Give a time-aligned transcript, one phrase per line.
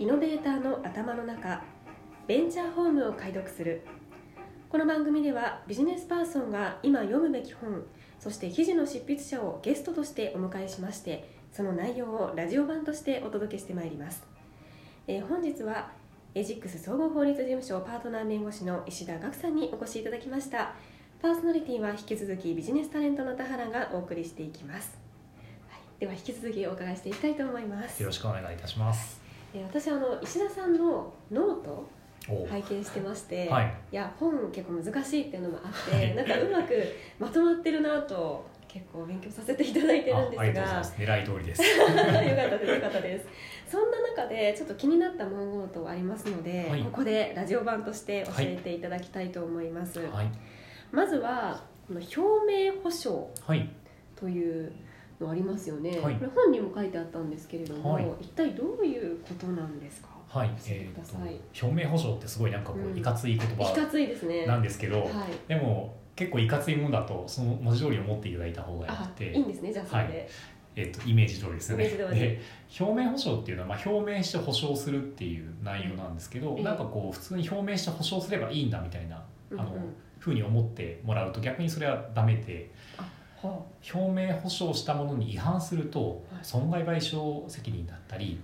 [0.00, 1.62] イノベーターの頭の中
[2.26, 3.82] ベンチャーホームを解読する。
[4.70, 7.84] この番組ではビジネスパーソンが今読むべき本
[8.18, 14.22] そして記事の執筆者をゲストとしてお迎えしましてその内容をラジオ版としてお届けしてまいります、
[15.06, 15.90] えー本日は
[16.34, 20.72] エジックス総合法律事務所パートナー弁護士の石田岳さんにお越しいただきました。
[21.20, 24.98] パーソナリティは引き続きビジネスタレントの田原がお送りしていきます、
[25.68, 28.00] はい、では引き続きお伺いしていきたいと思います。
[28.00, 29.19] よろしくお願いいたします。
[29.54, 31.88] えー私あの石田さんのノート
[32.28, 33.74] お拝見してまして、はい。
[33.92, 36.14] いや本結構難しいっていうのもあって、はい。
[36.14, 36.74] なんかうまく
[37.18, 40.94] まとまってるなと結構勉強させていただいてるんですあありがとうございがます。
[40.96, 41.62] 狙い通りです。
[41.66, 43.26] よかったですよかったです。
[43.66, 46.82] そんな中でちょっと気になった文言とありますので、はい。
[46.82, 50.30] ここでラジオ版として教えていただきたいと思います、はい。
[50.92, 52.20] まずはこの表
[52.66, 53.68] 明保証はい。
[54.14, 54.72] という
[55.20, 56.14] のありますよね、はい。
[56.14, 58.06] これ本にも書いてあったんですけれども、はい。
[58.20, 60.08] 一体どういうことなんですか？
[60.28, 60.48] はい。
[60.50, 61.34] 教えてえっ、ください。
[61.58, 62.94] と表明保証ってすごいなんかこうん。
[62.94, 64.46] ういかつい言いか葉ついですね。
[64.46, 65.08] なんですけど、はい。
[65.48, 70.28] でも結構いかついものだとその文字通り思っていただいた方がよあくて、いいんですねじゃあそれで、
[70.76, 71.88] えっ、とイメージ通りですよね。
[71.88, 72.40] で
[72.78, 76.64] 表明保証っていうのはまあ表明して保証するっていう内容なんですけど、ええ。
[76.64, 79.22] なんかこう普通に表明して保証すればいいんだみたいな
[79.52, 79.94] あの、うんうん。
[80.18, 82.70] ふうに思ってもらうと逆にそれはダメで。
[83.82, 86.44] は表明保証したものに違反するとはい。
[86.44, 88.40] 損害賠償責任だったり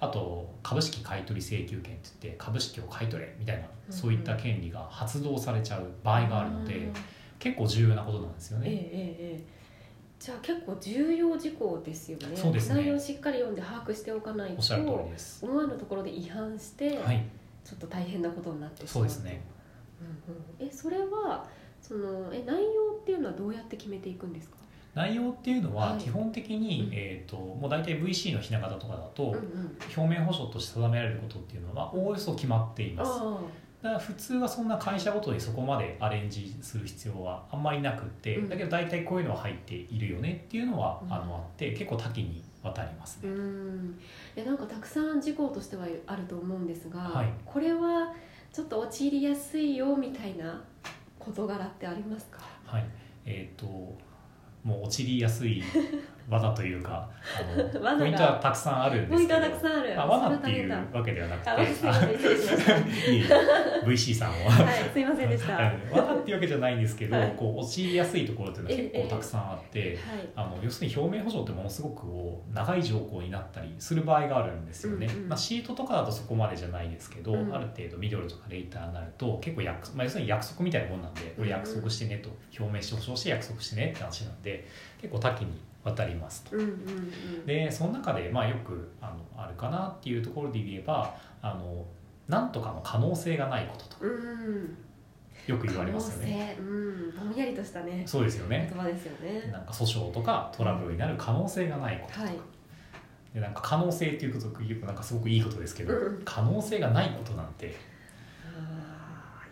[0.00, 6.92] あと株式買取請求権って言って株式を買い取れみたいなうんそういった権利が発動されちゃう場合があるのでうん
[7.38, 8.68] 結構重要なことなんですよね。
[8.68, 9.58] えええ
[10.18, 12.36] じゃあ結構重要事項ですよね。
[12.36, 12.80] そうですね。
[12.80, 15.46] 内容をしっかり読んで把握しておかないおっしゃる通りとです。
[15.46, 17.24] 思わぬところで違反して、はい、
[17.64, 19.40] ちょっと大変なことになってしまそうですね。
[20.00, 20.68] うんうん。
[20.68, 21.46] えそれは
[21.88, 24.56] そのえ内容っていうのはどうやって決めていくんですか、
[24.94, 25.98] 内容っていうのははい。
[25.98, 26.92] 基本的に、うん。
[26.92, 33.12] えー、ともう大体 VC のひな形とかだと、うんうん、表明保証として定められることっていうのはおおよそ決まっています。
[33.22, 33.38] あ
[33.80, 38.48] だから普通はそんな会社ごとにそこまでアレンジする必要はあんまりなくって、うん。
[38.48, 41.12] だけど大体こういうのは入っているよねっていうのは、うん。
[41.12, 43.36] あのあって結構多岐にわたりますあうね。
[43.36, 43.98] ん
[44.36, 47.28] えなんかたくさん事項としてはあると思うんですが、はい。
[47.44, 48.12] これは
[48.52, 50.60] ちょっと陥りやすいよみたいな
[51.28, 52.40] 事柄ってありますか？
[52.64, 52.84] はい、
[53.26, 55.62] えっ、ともう陥りやすい
[56.28, 57.64] 技というかあの
[57.98, 60.00] ポイントはたくさんあるんですけどポイントはたくさんある。
[60.00, 61.50] あ罠っていうわけではなくて。
[63.86, 64.34] VC さんを。
[64.48, 65.54] はいすいませんでした。
[65.90, 67.32] 罠っていうわけじゃないんですけど、はい。
[67.36, 69.92] こう陥りやすいところっていうのは結ええ構たくさんあって。
[69.94, 69.98] い。
[70.36, 77.54] あの要するに表明保証ってものすごくこう長い条項になったりする場合があるんですよね、うんうんまあ、シートとかだとそこまでじゃないですけど、うん。
[77.54, 84.66] ある程度ミドルとかレイターになると結構約、まあ、要するに約束みたいなもんなんでこれ約束してねと表明して保証して約束してねって話なんで
[85.00, 85.52] 結構多岐に
[85.88, 86.56] わたりますと。
[87.46, 91.84] でその中でまあよくあのあるかなっていうところで言えばあの
[92.28, 94.04] なんとかの可能性がないことと。
[94.04, 94.76] うん
[95.46, 96.56] よく言われますよね。
[96.60, 97.28] うん。
[97.30, 98.02] ぼんやりとしたね。
[98.04, 98.68] そうですよね。
[98.70, 99.50] 言葉ですよね。
[99.50, 102.38] なんか訴訟とかトラブルになる可能性がないこととか、はい。
[103.32, 106.22] でなんか可能性っていうこと言うとなんかすごくいいことですけど、うん。
[106.22, 107.74] 可能性がないことなんて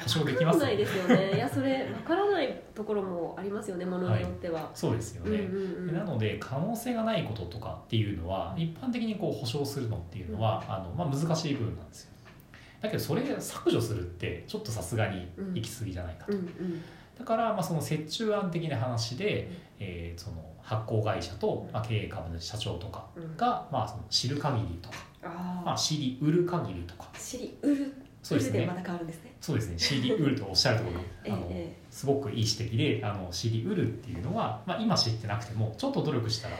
[0.00, 1.34] や保証できますわからないですよね。
[1.34, 5.86] いやそれわからないところもありますよねものによっては、そうですようんうね、んうん。
[5.86, 12.10] でなので可能性がないこととかっていうのは一般的にこう保証するのっていうのは、あのまあ、難しい部分なんですよ。
[12.80, 16.82] だけどそれ削除するってちょっとさすがに行き過ぎじゃないかと、うんうん。
[17.18, 23.36] だからまあその折衷案的な話で、えーその発行会社と、まあ、経営株主社長とかうん。
[23.36, 27.08] が、まあ、その知る限りとか、あまあ、知りうる限りとか。
[27.12, 27.92] あ知りうる
[28.22, 28.66] そうですね。
[28.66, 29.34] また変わるんですね。
[29.40, 29.76] そうですね。
[29.76, 31.00] 知りうるとおっしゃるところ。
[31.24, 36.56] えあのえすごくいい指摘であの知りうるっていうのは、まあ、今知ってなくてもちょっと努力したら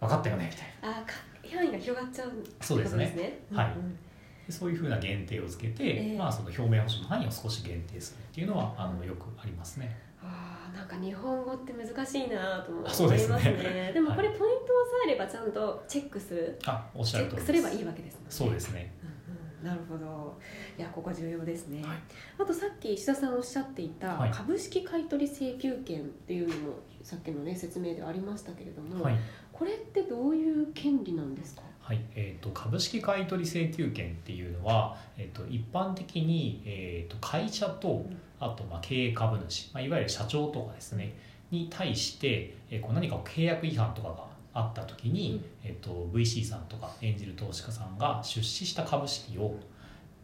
[0.00, 0.98] 分かったよねみたいな。
[1.00, 1.06] あ
[1.48, 3.38] 範囲が広がっちゃうってそうですね。
[3.52, 3.72] はいうん。
[3.72, 3.98] うん
[4.46, 6.16] でそういうふうな限定をつけて、ええ。
[6.16, 9.96] まあ、その表明保証の範囲を少し限定するっていうのはあのよくありますね。
[10.22, 13.34] あーなんか日本語って難しいなと思いあそうですね。
[13.34, 16.58] ますねでもこれはポイントを押さえればちゃんとチェックする。
[16.64, 18.20] あおっしチェッゃる通りクすればいいわけですね。
[18.28, 18.92] そうですね。
[19.02, 19.15] うんうん
[19.62, 20.38] なるほど。
[20.78, 21.98] いやここ重要ですね、はい。
[22.38, 24.30] あとさっき石田さんおっしゃっていたはい。
[24.30, 29.16] 株式買取請求権っていうのもさっきのね説明でありましたけれども、はい。
[29.52, 31.62] これってどういう権利なんですか？
[31.80, 32.00] はい。
[32.14, 38.20] えー、と株式買取請求権っていうのは、えー、と一般的に、えー、と会社とん。
[38.38, 41.16] あとまあ経営株主、まあ、いわゆる社長とかですね
[41.50, 44.26] に対して、えーこう何か契約違反とかが
[44.58, 49.56] あった時に、えー、と VC さんとか演じる投資家さんが出資した株式を、ま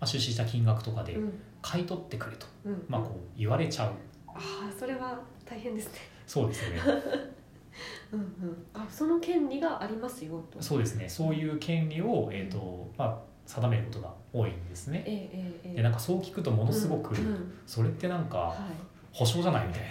[0.00, 1.32] あ、出資した金額とかでうん。
[1.60, 2.84] 買い取ってくれと、うん。
[2.88, 3.90] まあ、こう言われちゃう。
[4.26, 6.00] ああそれは大変ですね。
[6.26, 6.80] そうですね。
[8.12, 8.66] うんうん。
[8.74, 10.60] あその権利がありますよと。
[10.60, 11.08] そうですね。
[11.08, 15.04] そういう権利を、えーとまあ、定めることが多いんですね。
[15.06, 15.30] ええ
[15.64, 17.52] ええでなんかそう聞くとものすごく、うんうん。
[17.66, 18.56] それってなんかは
[19.12, 19.88] 保証じゃないみたいな。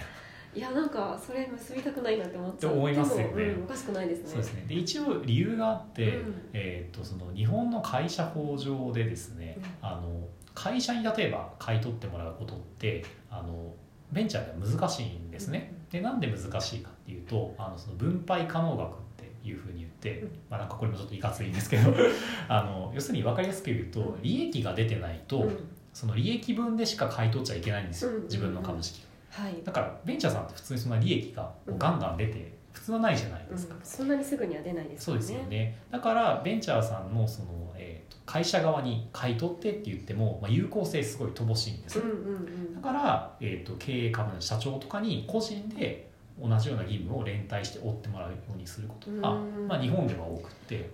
[0.55, 2.73] い、いやなんかそれ結びたくないなって思っちゃう。
[2.73, 3.43] 思いますよね。
[3.43, 4.27] うん、おかしくないですね。
[4.27, 4.65] そうですね。
[4.67, 6.35] で一応理由があって、うん。
[6.53, 9.87] えー、とその日本の会社法上でですね、うん。
[9.87, 13.73] あの会社に例えば買い取ってもらうことってあの
[14.11, 15.73] ベンチャーでは難しいんですね。
[15.89, 20.29] でなんで難しいかっていうとあのその分配可能額っていうふうに言って、うん。
[20.49, 21.93] まあ、なんかこれもちょっといかついんですけど
[22.49, 25.57] あの要するに分かりやすく言うと利益が出てないと、うん。
[25.93, 28.23] その利益分でしか買い取っちゃいけないんですよ、うん。
[28.23, 35.77] 自分の株式はい、だからベンチャーさんって普通にそんな利益がガンガン出て普通はないじゃないですか、うん、そんなにすぐには出ないですそうですよね。
[35.89, 42.75] だからベンチャーさんのその、えーと会社側に買い取ってって言っても、まあ、有効性すごい乏しいんですうんよ、うん。
[42.75, 49.11] だから、えー、と経営株主社長とかに個人で同じような義務を連帯して負ってもらうようにすること。
[49.19, 49.67] が、うん。
[49.67, 50.91] まあ、日本では多くって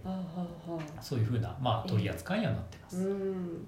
[1.00, 3.68] そういうふうな、まあ、取り扱いにはなってます、あうん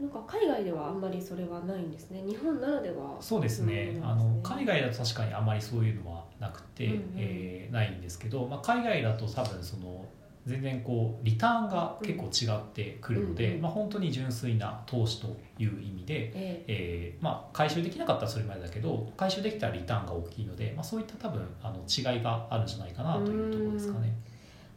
[0.00, 2.22] なんか海外ではあんまりそれはないんですね。
[2.26, 3.16] 日本ならでは。
[3.20, 4.06] そうですね、うん。
[4.06, 7.02] あの海外だと確かにあまりそういうのはなくて、うんうん。
[7.16, 10.04] えーないんですけど、まあ、海外だと多分その
[10.46, 16.64] 全然こうリターンが結構違ってくるので、うんうんまあ、本当に純粋な投資という意味で、え。
[16.66, 24.14] えーまあ、回収できなかったらそれまでだけど回収できたらリターンが大きいので、まあ、そういった多分あの違いがあるんじゃないかなというところですかね。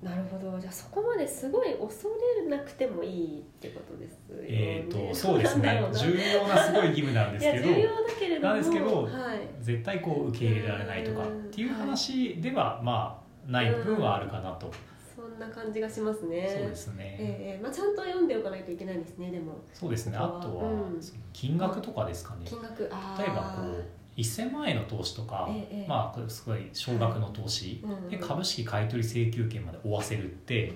[0.01, 0.59] えなるほど。
[0.59, 2.09] じゃあそこまですごい恐
[2.43, 4.45] れなくてもいいってことですよね。
[4.47, 5.83] えー、とそうですね。
[5.93, 9.47] 重要なすごい義務なんですけど重要だけれどもなんですけどはい。
[9.61, 14.71] 絶対こう受け入れられないとかっていう話ではまあない部分はあるかなと、
[15.15, 16.47] そんな感じがしますね。
[16.49, 19.53] そうですね、ええまあ、ちゃんと読んでおかないといけないんですねでも。
[19.73, 20.17] そうですね。
[20.17, 21.01] あとは、うん。
[21.33, 22.41] 金額とかですかね。
[22.45, 22.83] 金額。
[22.83, 23.83] 例えばこう
[24.21, 30.73] 1000万円の投資とか、ええまあこれすごい少額の投資、うんうんで株式買取請求権まで負わせるって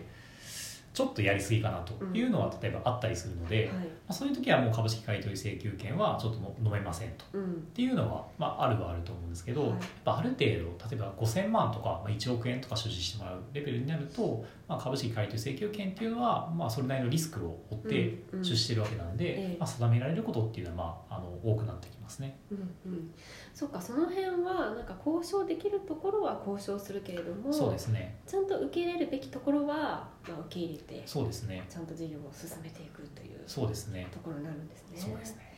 [0.95, 3.87] ちょっとやりすぎかなというのは例えばあったりするので、まはい。
[4.07, 7.25] あ、そういう時はもう株式買取請求権はちょっとの飲めませんと。
[7.33, 7.43] うん。
[7.43, 7.45] っ
[7.75, 9.69] ていうのは、まあ、あるはあると思うんですけど、はい。
[9.71, 10.61] やっぱある程度例
[10.93, 18.43] えば5000万とか、まあ、1億円とか所持してもらうレベルになると、まあ、株式買取請求権っていうのは、まあ、それなりのリスクを負ってうんうん。
[18.43, 19.57] 出資してるわけなんで、ええ。
[19.59, 22.39] まあ、定められることっていうのは、まあ、あの多くなってきますね。
[22.51, 22.57] うん
[22.91, 23.11] うん。
[23.53, 28.17] そっかその辺はなんか交渉できるところは交渉するけれどもそうですね。
[28.25, 31.63] ちゃんと受け入れるべきところは、まあ、受け入れてそうですね。
[31.69, 34.07] ちゃんと事業を進めていくというそうですね。
[34.11, 34.97] ところになるんですね。
[34.97, 35.53] そうですね。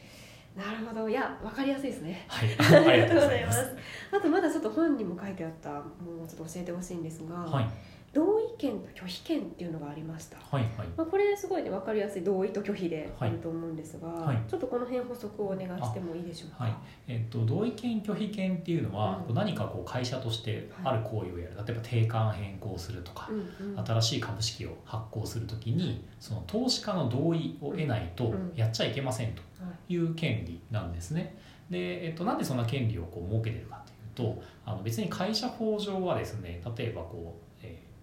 [0.57, 1.07] なるほど。
[1.07, 2.25] いや分かりやすいですね。
[2.27, 2.49] はい。
[2.89, 3.63] ありがとうございます。
[4.11, 7.69] あとまだちょっと本にも書いてあったものをちょっと教えてほしいんですが、はい
[8.17, 10.37] 同意権と拒否権っていうのがありました。
[10.39, 10.87] はいはい。
[10.97, 13.33] まあ、これすごいね分かりやすい同意と拒否であはい。
[13.33, 14.37] ると思うんですが、はい。
[14.49, 16.63] ちょっとこの辺補足をお願いしてもいいでしょうか？
[16.63, 16.73] はい。
[17.07, 19.35] えっと、同意権拒否権っていうのは、うん。
[19.35, 23.33] 何かこう会社としてある行為をやる、例えば定款変更するとか、う
[23.63, 23.85] んうん。
[23.85, 28.51] 新しい株式を発行するときにその投資家の同意を得ないとうん。
[28.55, 29.93] やっちゃいけませんとはい。
[29.93, 31.37] いう権利なんですね。
[31.69, 33.83] で、えっと、なんでそんな権利をこう設けてるか
[34.15, 37.46] というとあの別に会社法上はですね例えばこう、えー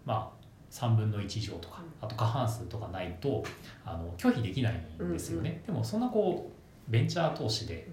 [0.05, 3.45] まあ3分の1以上とかあと過半数とかないと
[3.85, 7.89] あの拒否できないんですよね、でもそんなこうベンチャー投資で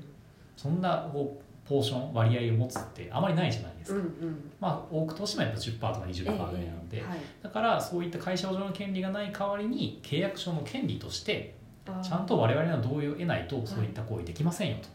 [0.57, 4.51] そんなこうポーション割合を持つってあまりないじゃないですうんか、うん。
[4.59, 11.55] まあ多く投資もやっぱ10%とか20%ぐらいなので、ええはいだからそういった会社法上の権利がない代わりに契約書の権利として
[12.03, 14.89] ちゃんと我々の同意を得ないとそういった行為できませんよと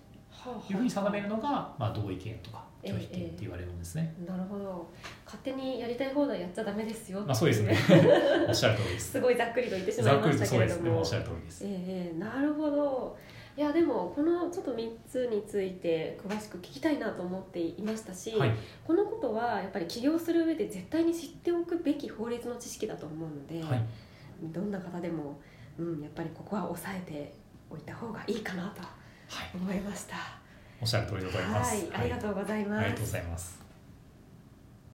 [0.50, 4.14] いうふうに定めるのが、まあ、同意権とか拒否権って言われるんですね。
[4.26, 4.88] なるほど。
[5.24, 7.76] 勝手にやりたい放題やっちゃダメですよまあそうですね。
[8.48, 9.12] おっしゃる通りです。
[9.12, 10.82] すごいざっくりと言ってしまいましたけれども。
[10.82, 11.64] ねおっしゃる通りです。
[11.64, 13.16] ええええなるほど。
[13.56, 18.52] いやでもこのちょっと3つについて詳しく聞きたいなと思っていましたし、はい。
[18.84, 23.82] このことはやっぱり起業する上で絶対に知っておくべき法律の知識だと思うので、はい。
[24.42, 25.40] どんな方でも、
[25.78, 27.32] うん、やっぱりここは押さえて
[27.70, 28.82] おいた方がいいかなと。
[28.82, 28.95] はい
[29.54, 30.16] 思いました。
[30.80, 31.74] おっしゃる通りでございます。
[31.74, 32.80] はい、ありがとうございます。
[32.80, 33.65] ありがとうございます。